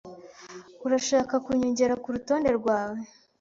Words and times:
Urashaka 0.85 1.33
kunyongera 1.45 1.93
kurutonde 2.03 2.49
rwawe? 2.59 2.99